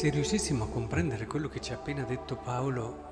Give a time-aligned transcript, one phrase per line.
[0.00, 3.08] Se riuscissimo a comprendere quello che ci ha appena detto Paolo,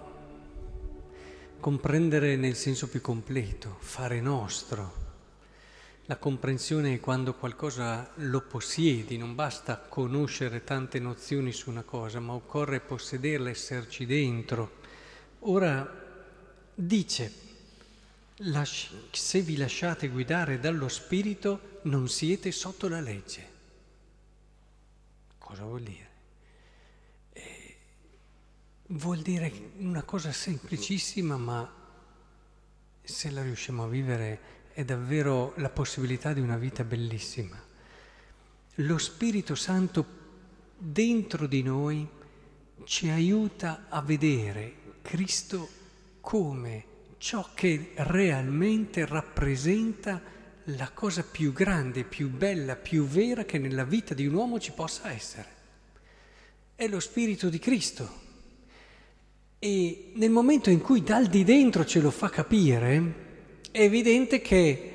[1.60, 4.94] comprendere nel senso più completo, fare nostro.
[6.06, 12.20] La comprensione è quando qualcosa lo possiedi, non basta conoscere tante nozioni su una cosa,
[12.20, 14.76] ma occorre possederla, esserci dentro.
[15.40, 15.86] Ora
[16.74, 17.32] dice,
[19.10, 23.46] se vi lasciate guidare dallo Spirito non siete sotto la legge.
[25.36, 26.07] Cosa vuol dire?
[28.90, 31.70] Vuol dire una cosa semplicissima, ma
[33.02, 34.40] se la riusciamo a vivere
[34.72, 37.62] è davvero la possibilità di una vita bellissima.
[38.76, 40.06] Lo Spirito Santo
[40.78, 42.08] dentro di noi
[42.84, 45.68] ci aiuta a vedere Cristo
[46.22, 46.84] come
[47.18, 50.22] ciò che realmente rappresenta
[50.64, 54.72] la cosa più grande, più bella, più vera che nella vita di un uomo ci
[54.72, 55.56] possa essere.
[56.74, 58.27] È lo Spirito di Cristo.
[59.60, 63.26] E nel momento in cui dal di dentro ce lo fa capire,
[63.72, 64.92] è evidente che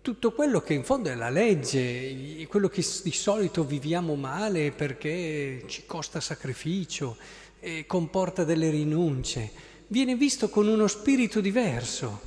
[0.00, 5.64] tutto quello che in fondo è la legge, quello che di solito viviamo male perché
[5.66, 7.18] ci costa sacrificio,
[7.86, 9.50] comporta delle rinunce,
[9.88, 12.20] viene visto con uno spirito diverso,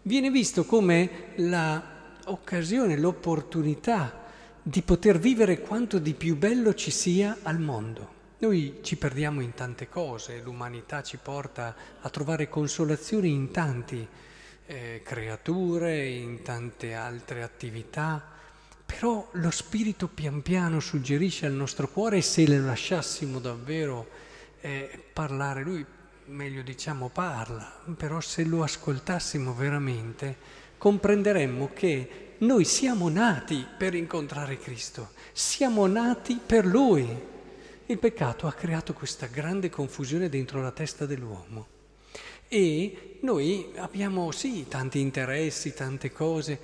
[0.00, 4.24] viene visto come l'occasione, l'opportunità
[4.62, 8.14] di poter vivere quanto di più bello ci sia al mondo.
[8.38, 14.08] Noi ci perdiamo in tante cose, l'umanità ci porta a trovare consolazione in tante
[14.66, 18.22] eh, creature, in tante altre attività,
[18.84, 24.06] però lo Spirito pian piano suggerisce al nostro cuore se le lasciassimo davvero
[24.60, 25.84] eh, parlare, lui
[26.26, 30.36] meglio diciamo parla, però se lo ascoltassimo veramente
[30.76, 37.34] comprenderemmo che noi siamo nati per incontrare Cristo, siamo nati per Lui.
[37.88, 41.66] Il peccato ha creato questa grande confusione dentro la testa dell'uomo
[42.48, 46.60] e noi abbiamo sì tanti interessi, tante cose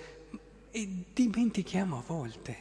[0.72, 2.56] e dimentichiamo a volte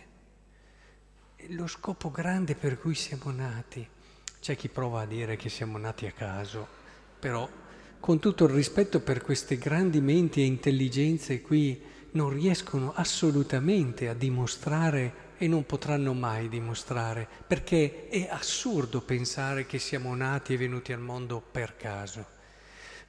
[1.47, 3.87] lo scopo grande per cui siamo nati.
[4.39, 6.67] C'è chi prova a dire che siamo nati a caso,
[7.19, 7.49] però
[7.99, 14.13] con tutto il rispetto per queste grandi menti e intelligenze qui non riescono assolutamente a
[14.13, 20.93] dimostrare e non potranno mai dimostrare, perché è assurdo pensare che siamo nati e venuti
[20.93, 22.23] al mondo per caso.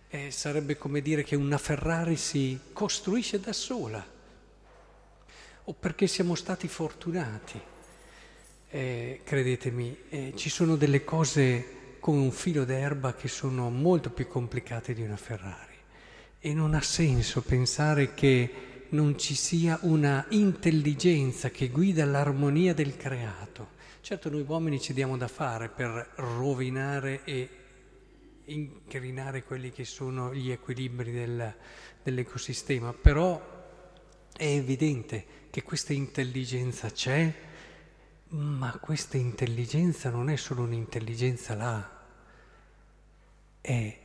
[0.09, 4.03] Eh, sarebbe come dire che una Ferrari si costruisce da sola,
[5.65, 7.61] o perché siamo stati fortunati.
[8.71, 14.27] Eh, credetemi, eh, ci sono delle cose come un filo d'erba che sono molto più
[14.27, 15.77] complicate di una Ferrari.
[16.41, 22.97] E non ha senso pensare che non ci sia una intelligenza che guida l'armonia del
[22.97, 23.81] creato.
[24.01, 27.49] Certo noi uomini ci diamo da fare per rovinare e
[28.47, 31.55] incrinare quelli che sono gli equilibri del,
[32.03, 33.41] dell'ecosistema, però
[34.37, 37.33] è evidente che questa intelligenza c'è,
[38.29, 42.05] ma questa intelligenza non è solo un'intelligenza là,
[43.61, 43.99] è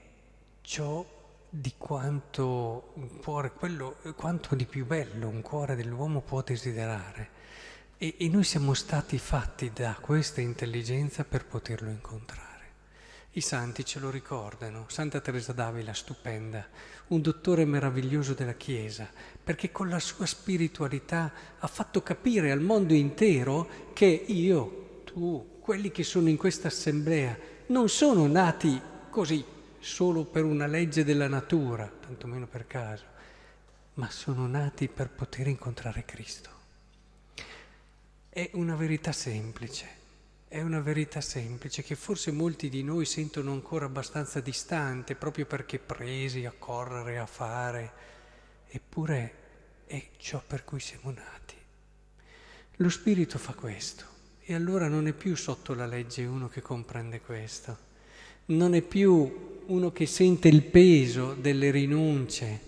[0.61, 1.16] ciò
[1.49, 7.35] di quanto cuore, quello, quanto di più bello un cuore dell'uomo può desiderare.
[7.97, 12.45] E, e noi siamo stati fatti da questa intelligenza per poterlo incontrare.
[13.31, 16.67] I santi ce lo ricordano, Santa Teresa d'Avila, stupenda,
[17.07, 19.07] un dottore meraviglioso della Chiesa,
[19.43, 25.91] perché con la sua spiritualità ha fatto capire al mondo intero che io, tu, quelli
[25.91, 27.37] che sono in questa assemblea,
[27.67, 29.43] non sono nati così,
[29.87, 33.05] solo per una legge della natura, tantomeno per caso,
[33.93, 36.49] ma sono nati per poter incontrare Cristo.
[38.29, 39.95] È una verità semplice
[40.49, 45.77] è una verità semplice che forse molti di noi sentono ancora abbastanza distante proprio perché
[45.77, 47.91] presi a correre, a fare,
[48.69, 49.33] eppure
[49.87, 51.55] è ciò per cui siamo nati.
[52.77, 54.05] Lo Spirito fa questo
[54.39, 57.86] e allora non è più sotto la legge uno che comprende questo,
[58.47, 62.61] non è più uno che sente il peso delle rinunce,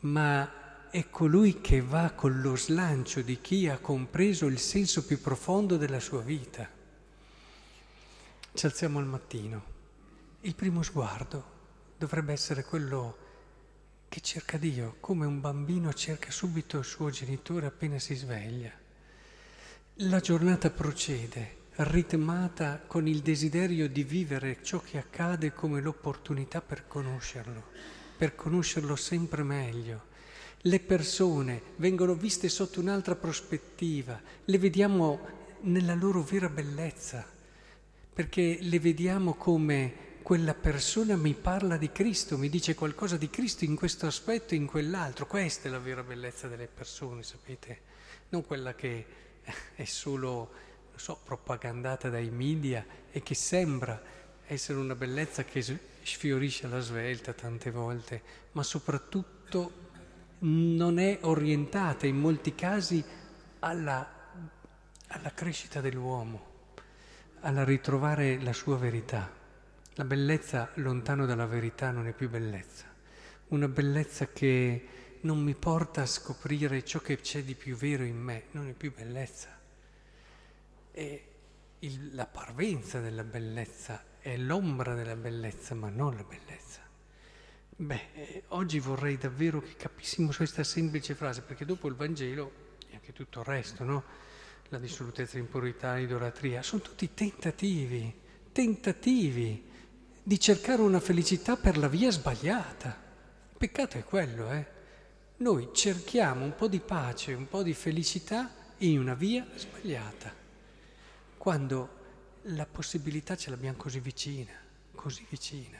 [0.00, 5.20] ma è colui che va con lo slancio di chi ha compreso il senso più
[5.20, 6.68] profondo della sua vita.
[8.52, 9.74] Ci alziamo al mattino.
[10.42, 11.54] Il primo sguardo
[11.96, 13.16] dovrebbe essere quello
[14.08, 18.70] che cerca Dio, come un bambino cerca subito il suo genitore appena si sveglia.
[20.00, 26.86] La giornata procede, ritmata con il desiderio di vivere ciò che accade come l'opportunità per
[26.86, 27.64] conoscerlo,
[28.16, 30.14] per conoscerlo sempre meglio.
[30.62, 37.34] Le persone vengono viste sotto un'altra prospettiva, le vediamo nella loro vera bellezza
[38.16, 43.66] perché le vediamo come quella persona mi parla di Cristo, mi dice qualcosa di Cristo
[43.66, 45.26] in questo aspetto e in quell'altro.
[45.26, 47.80] Questa è la vera bellezza delle persone, sapete?
[48.30, 49.04] Non quella che
[49.74, 50.50] è solo,
[50.98, 54.00] so, propagandata dai media e che sembra
[54.46, 55.62] essere una bellezza che
[56.02, 58.22] sfiorisce alla svelta tante volte,
[58.52, 59.84] ma soprattutto
[60.40, 63.04] non è orientata in molti casi
[63.60, 64.08] alla,
[65.08, 66.54] alla crescita dell'uomo,
[67.40, 69.32] alla ritrovare la sua verità.
[69.94, 72.84] La bellezza lontano dalla verità non è più bellezza,
[73.48, 74.88] una bellezza che
[75.22, 78.72] non mi porta a scoprire ciò che c'è di più vero in me, non è
[78.72, 79.55] più bellezza.
[80.96, 81.22] È
[81.80, 86.80] il, la parvenza della bellezza, è l'ombra della bellezza, ma non la bellezza.
[87.76, 92.94] Beh, eh, oggi vorrei davvero che capissimo questa semplice frase, perché dopo il Vangelo e
[92.94, 94.04] anche tutto il resto, no?
[94.70, 98.18] La dissolutezza, l'impurità, l'idolatria, sono tutti tentativi,
[98.50, 99.68] tentativi
[100.22, 102.98] di cercare una felicità per la via sbagliata.
[103.58, 104.66] Peccato è quello, eh?
[105.36, 110.44] Noi cerchiamo un po' di pace, un po' di felicità in una via sbagliata,
[111.46, 111.88] quando
[112.46, 114.50] la possibilità ce l'abbiamo così vicina,
[114.96, 115.78] così vicina.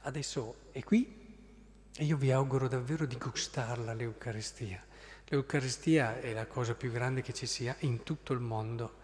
[0.00, 1.48] Adesso è qui
[1.96, 4.84] e io vi auguro davvero di gustarla l'Eucaristia.
[5.28, 8.96] L'Eucaristia è la cosa più grande che ci sia in tutto il mondo,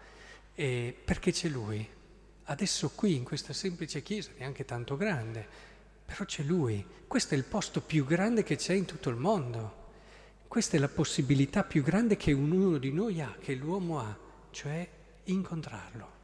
[0.53, 1.89] e perché c'è Lui.
[2.43, 5.43] Adesso qui, in questa semplice chiesa, neanche tanto grande,
[6.05, 6.85] però c'è Lui.
[7.07, 9.89] Questo è il posto più grande che c'è in tutto il mondo.
[10.47, 14.15] Questa è la possibilità più grande che ognuno di noi ha, che l'uomo ha,
[14.51, 16.21] cioè incontrarlo.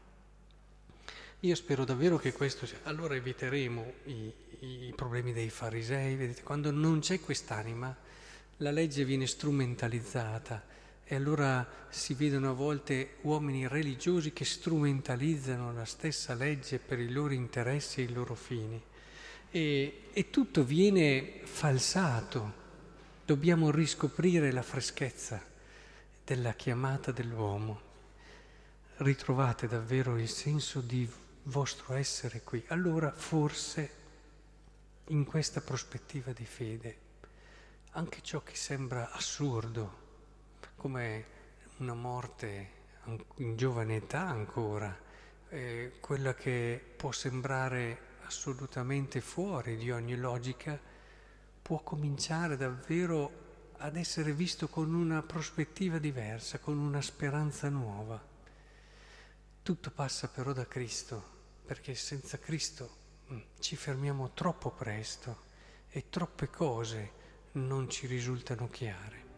[1.41, 2.79] Io spero davvero che questo sia.
[2.83, 7.95] Allora eviteremo i, i problemi dei farisei, vedete, quando non c'è quest'anima,
[8.57, 10.61] la legge viene strumentalizzata
[11.05, 17.09] e allora si vedono a volte uomini religiosi che strumentalizzano la stessa legge per i
[17.09, 18.79] loro interessi e i loro fini.
[19.49, 22.53] E, e tutto viene falsato.
[23.25, 25.41] Dobbiamo riscoprire la freschezza
[26.23, 27.88] della chiamata dell'uomo.
[29.01, 31.09] Ritrovate davvero il senso di
[31.43, 32.61] vostro essere qui.
[32.67, 33.91] Allora forse
[35.07, 36.97] in questa prospettiva di fede
[37.91, 40.07] anche ciò che sembra assurdo,
[40.75, 41.25] come
[41.77, 42.71] una morte
[43.35, 44.93] in giovane età ancora,
[45.47, 50.77] eh, quella che può sembrare assolutamente fuori di ogni logica,
[51.61, 58.28] può cominciare davvero ad essere visto con una prospettiva diversa, con una speranza nuova.
[59.69, 61.23] Tutto passa però da Cristo,
[61.63, 62.99] perché senza Cristo
[63.31, 65.43] Mm, ci fermiamo troppo presto
[65.89, 67.11] e troppe cose
[67.53, 69.28] non ci risultano chiare.